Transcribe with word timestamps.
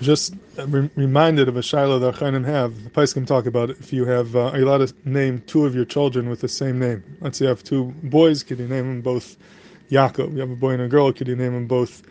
just 0.00 0.34
re- 0.66 0.90
reminded 0.94 1.48
of 1.48 1.56
a 1.56 1.62
shiloh 1.62 1.98
that 1.98 2.14
Chaim 2.16 2.44
have. 2.44 2.84
The 2.84 2.90
Poskim 2.90 3.26
talk 3.26 3.46
about. 3.46 3.70
If 3.70 3.92
you 3.92 4.04
have, 4.04 4.34
uh, 4.36 4.52
to 4.52 4.94
name 5.04 5.42
two 5.46 5.66
of 5.66 5.74
your 5.74 5.84
children 5.84 6.28
with 6.28 6.40
the 6.40 6.48
same 6.48 6.78
name? 6.78 7.02
Let's 7.20 7.38
say 7.38 7.46
you 7.46 7.48
have 7.48 7.64
two 7.64 7.86
boys, 8.04 8.42
could 8.42 8.58
you 8.58 8.68
name 8.68 8.86
them 8.86 9.00
both 9.02 9.36
Yaakov? 9.90 10.32
You 10.32 10.40
have 10.40 10.50
a 10.50 10.56
boy 10.56 10.72
and 10.72 10.82
a 10.82 10.88
girl, 10.88 11.12
could 11.12 11.28
you 11.28 11.36
name 11.36 11.54
them 11.54 11.66
both 11.66 12.02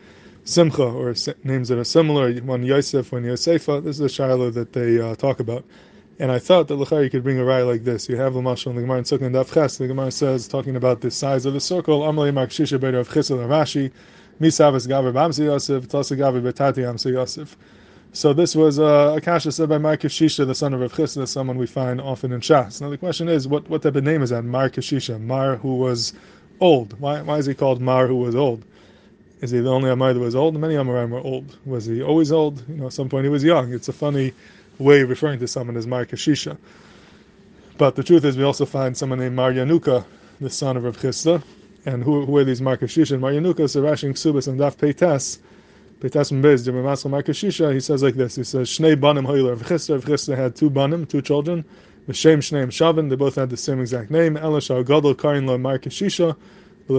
Simcha, 0.43 0.83
or 0.83 1.13
names 1.43 1.69
that 1.69 1.77
are 1.77 1.83
similar? 1.83 2.33
One 2.41 2.63
Yosef, 2.63 3.11
one 3.11 3.23
Yosefa. 3.23 3.83
This 3.83 3.97
is 3.97 4.01
a 4.01 4.09
shiloh 4.09 4.49
that 4.51 4.73
they 4.73 4.99
uh, 4.99 5.15
talk 5.15 5.39
about. 5.39 5.65
And 6.19 6.31
I 6.31 6.39
thought 6.39 6.67
that 6.69 6.79
you 6.79 7.09
could 7.11 7.23
bring 7.23 7.39
a 7.39 7.43
raya 7.43 7.67
like 7.67 7.83
this. 7.83 8.09
You 8.09 8.15
have 8.15 8.33
Lamashal 8.33 8.71
in 8.71 8.75
the 8.75 8.81
Gemara 8.81 8.97
in 8.99 9.03
Sukkah 9.03 9.27
and 9.27 9.35
Daf 9.35 9.53
Ches. 9.53 9.77
The 9.77 9.87
Gemara 9.87 10.09
says, 10.09 10.47
talking 10.47 10.75
about 10.75 11.01
the 11.01 11.11
size 11.11 11.45
of 11.45 11.53
the 11.53 11.59
circle, 11.59 12.01
Amalei 12.01 12.33
Mar 12.33 12.47
Kashisha 12.47 12.79
Beder 12.79 12.99
of 12.99 13.13
Chisel 13.13 13.37
Rashi, 13.37 13.91
Misavas 14.39 14.87
Bamsi 14.87 15.45
Yosef, 15.45 15.87
Betati 15.87 16.83
Amsi 16.83 17.13
Yosef. 17.13 17.57
So 18.13 18.33
this 18.33 18.55
was 18.55 18.79
uh, 18.79 19.13
a 19.17 19.21
kasha 19.21 19.51
said 19.51 19.69
by 19.69 19.77
Mar 19.77 19.97
Kashisha, 19.97 20.47
the 20.47 20.55
son 20.55 20.73
of 20.73 20.79
Rav 20.79 20.93
Chisda, 20.93 21.27
someone 21.27 21.57
we 21.57 21.67
find 21.67 22.01
often 22.01 22.31
in 22.31 22.39
Shas. 22.39 22.81
Now 22.81 22.89
the 22.89 22.97
question 22.97 23.29
is, 23.29 23.47
what, 23.47 23.69
what 23.69 23.83
type 23.83 23.95
of 23.95 24.03
name 24.03 24.23
is 24.23 24.31
that? 24.31 24.43
Mar 24.43 24.69
Kashisha, 24.69 25.21
Mar 25.21 25.57
who 25.57 25.75
was 25.75 26.13
old. 26.59 26.99
Why, 26.99 27.21
why 27.21 27.37
is 27.37 27.45
he 27.45 27.53
called 27.53 27.81
Mar 27.81 28.07
who 28.07 28.15
was 28.15 28.35
old? 28.35 28.63
Is 29.41 29.51
he 29.51 29.59
the 29.59 29.69
only 29.69 29.89
Amora 29.89 30.15
that 30.15 30.19
was 30.19 30.35
old? 30.35 30.59
Many 30.59 30.73
Amoraim 30.75 31.09
were 31.09 31.19
old. 31.19 31.57
Was 31.65 31.85
he 31.85 32.01
always 32.01 32.31
old? 32.31 32.67
You 32.67 32.75
know, 32.75 32.87
at 32.87 32.93
some 32.93 33.07
point 33.07 33.25
he 33.25 33.29
was 33.29 33.43
young. 33.43 33.71
It's 33.71 33.87
a 33.87 33.93
funny 33.93 34.33
way 34.79 35.01
of 35.01 35.09
referring 35.09 35.39
to 35.39 35.47
someone 35.47 35.77
as 35.77 35.85
Mar 35.85 36.05
Kashisha. 36.05 36.57
But 37.77 37.95
the 37.95 38.03
truth 38.03 38.25
is, 38.25 38.35
we 38.35 38.43
also 38.43 38.65
find 38.65 38.97
someone 38.97 39.19
named 39.19 39.35
Mar 39.35 39.51
Yanuka, 39.51 40.05
the 40.41 40.49
son 40.49 40.75
of 40.75 40.85
Rav 40.85 40.97
Chisda. 40.97 41.43
And 41.87 42.03
who, 42.03 42.25
who 42.25 42.35
are 42.35 42.43
these 42.43 42.61
Mar 42.61 42.75
Kashisha? 42.75 43.17
Mar 43.17 43.31
Yanuka, 43.31 43.69
so 43.69 43.81
Rashi 43.81 44.09
Ksubas 44.09 44.49
and 44.49 44.59
Daf 44.59 44.75
Peites, 44.75 45.39
Peitas 46.01 46.41
Bez, 46.41 46.67
Jemamasal 46.67 47.09
Mar 47.09 47.23
Kashisha, 47.23 47.73
he 47.73 47.79
says 47.79 48.03
like 48.03 48.15
this, 48.15 48.35
he 48.35 48.43
says, 48.43 48.67
Shnei 48.67 48.99
Banim 48.99 49.25
Hoyler 49.25 49.51
Rav 49.51 49.61
Chisda, 49.61 50.35
had 50.35 50.53
two 50.53 50.69
Banim, 50.69 51.05
two 51.05 51.21
children, 51.21 51.63
Shem 52.11 52.41
Shneim 52.41 52.67
Shavin, 52.67 53.09
they 53.09 53.15
both 53.15 53.35
had 53.35 53.49
the 53.49 53.55
same 53.55 53.79
exact 53.79 54.11
name, 54.11 54.35
Elashar 54.35 54.85
Gadol 54.85 55.15
Karin 55.15 55.47
Lo 55.47 55.57
Mar 55.57 55.79
Kashisha, 55.79 56.35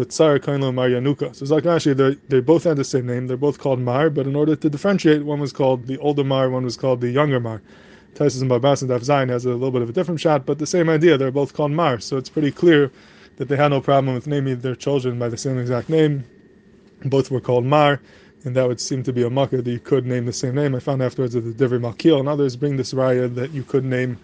Tsar 0.09 0.39
Kain 0.39 0.63
Lo 0.63 0.73
Mar 0.73 0.89
Yanuka. 0.89 1.37
So 1.37 1.43
it's 1.43 1.51
like 1.51 1.67
actually 1.67 2.17
they 2.29 2.41
both 2.41 2.65
had 2.65 2.79
the 2.79 2.85
same 2.85 3.05
name, 3.05 3.27
they're 3.27 3.37
both 3.37 3.59
called 3.59 3.81
Mar, 3.81 4.09
but 4.09 4.27
in 4.27 4.35
order 4.35 4.57
to 4.57 4.71
differentiate, 4.71 5.23
one 5.23 5.39
was 5.39 5.53
called 5.53 5.87
the 5.87 5.99
older 5.99 6.25
Mar, 6.25 6.49
one 6.49 6.65
was 6.65 6.79
called 6.79 7.03
the 7.03 7.11
younger 7.11 7.41
Mar. 7.41 7.61
Taisus 8.15 8.41
and 8.41 8.51
Barbas 8.51 8.81
and 8.81 8.91
Daf 8.91 9.01
Zayin 9.01 9.29
has 9.29 9.45
a 9.45 9.51
little 9.51 9.71
bit 9.71 9.83
of 9.83 9.91
a 9.91 9.93
different 9.93 10.19
shot, 10.19 10.47
but 10.47 10.59
the 10.59 10.67
same 10.67 10.89
idea. 10.89 11.19
They're 11.19 11.31
both 11.31 11.53
called 11.53 11.73
Mar, 11.73 12.01
so 12.01 12.17
it's 12.17 12.31
pretty 12.31 12.51
clear 12.51 12.91
that 13.39 13.47
they 13.47 13.57
had 13.57 13.69
no 13.69 13.81
problem 13.81 14.15
with 14.15 14.27
naming 14.27 14.61
their 14.61 14.75
children 14.75 15.19
by 15.19 15.29
the 15.29 15.37
same 15.37 15.59
exact 15.59 15.89
name. 15.89 16.25
Both 17.05 17.31
were 17.31 17.41
called 17.41 17.65
Mar, 17.65 18.01
and 18.45 18.55
that 18.57 18.67
would 18.67 18.81
seem 18.81 19.05
to 19.05 19.13
be 19.13 19.23
a 19.23 19.31
makkah 19.31 19.63
that 19.63 19.71
you 19.71 19.79
could 19.79 20.07
name 20.07 20.27
the 20.27 20.33
same 20.33 20.57
name. 20.57 20.75
I 20.75 20.81
found 20.81 21.03
afterwards 21.03 21.35
that 21.35 21.43
the 21.43 21.53
Divrei 21.53 21.81
Malkiel 21.81 22.19
and 22.19 22.29
others 22.29 22.57
bring 22.57 22.77
this 22.77 22.93
raya 22.93 23.33
that 23.37 23.53
you 23.53 23.63
could 23.63 23.85
name 23.85 24.19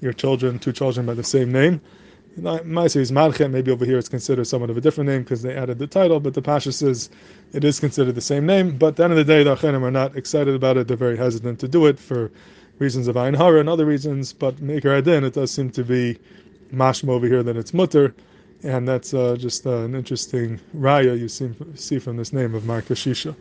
your 0.00 0.12
children, 0.12 0.58
two 0.58 0.72
children, 0.72 1.06
by 1.06 1.14
the 1.14 1.22
same 1.22 1.52
name. 1.52 1.80
Maisa 2.40 2.96
is 2.96 3.10
Marchet, 3.12 3.48
maybe 3.48 3.70
over 3.70 3.84
here 3.84 3.98
it's 3.98 4.08
considered 4.08 4.46
somewhat 4.46 4.70
of 4.70 4.76
a 4.76 4.80
different 4.80 5.08
name 5.08 5.22
because 5.22 5.42
they 5.42 5.54
added 5.54 5.78
the 5.78 5.86
title, 5.86 6.20
but 6.20 6.34
the 6.34 6.42
Pasha 6.42 6.72
says 6.72 7.10
it 7.52 7.64
is 7.64 7.80
considered 7.80 8.14
the 8.14 8.20
same 8.20 8.44
name. 8.44 8.76
But 8.76 8.88
at 8.88 8.96
the 8.96 9.04
end 9.04 9.12
of 9.12 9.16
the 9.16 9.24
day, 9.24 9.44
the 9.44 9.56
Acharonim 9.56 9.82
are 9.82 9.90
not 9.90 10.16
excited 10.16 10.54
about 10.54 10.76
it, 10.76 10.88
they're 10.88 10.96
very 10.96 11.16
hesitant 11.16 11.60
to 11.60 11.68
do 11.68 11.86
it 11.86 11.98
for 11.98 12.30
reasons 12.78 13.08
of 13.08 13.16
Ayin 13.16 13.36
Hara 13.36 13.60
and 13.60 13.68
other 13.68 13.86
reasons, 13.86 14.32
but 14.32 14.60
Maker 14.60 14.94
Adin, 14.94 15.24
it 15.24 15.34
does 15.34 15.50
seem 15.50 15.70
to 15.70 15.84
be 15.84 16.18
mashma 16.72 17.10
over 17.10 17.26
here 17.26 17.42
that 17.42 17.56
it's 17.56 17.72
muttar, 17.72 18.14
and 18.62 18.86
that's 18.86 19.14
uh, 19.14 19.36
just 19.36 19.66
uh, 19.66 19.78
an 19.78 19.94
interesting 19.94 20.60
raya 20.76 21.18
you 21.18 21.28
see, 21.28 21.50
see 21.74 21.98
from 21.98 22.16
this 22.16 22.32
name 22.32 22.54
of 22.54 22.64
Mar 22.64 22.82
Kashisha. 22.82 23.34